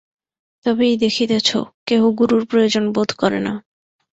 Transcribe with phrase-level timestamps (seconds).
[0.65, 1.49] তবেই দেখিতেছ,
[1.87, 3.53] কেহ গুরুর প্রয়োজন বোধ করে না।